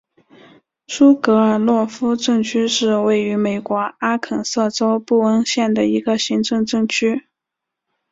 [0.87, 7.27] 苏格尔洛夫镇区是位于美国阿肯色州布恩县的一个行政镇区。